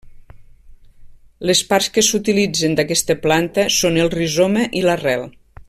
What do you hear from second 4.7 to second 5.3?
i l'arrel.